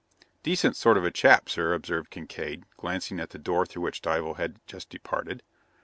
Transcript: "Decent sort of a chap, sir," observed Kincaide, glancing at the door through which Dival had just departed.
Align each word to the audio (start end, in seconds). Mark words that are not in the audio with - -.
"Decent 0.41 0.75
sort 0.75 0.97
of 0.97 1.03
a 1.03 1.11
chap, 1.11 1.47
sir," 1.47 1.75
observed 1.75 2.09
Kincaide, 2.09 2.63
glancing 2.75 3.19
at 3.19 3.29
the 3.29 3.37
door 3.37 3.67
through 3.67 3.83
which 3.83 4.01
Dival 4.01 4.33
had 4.33 4.59
just 4.65 4.89
departed. 4.89 5.43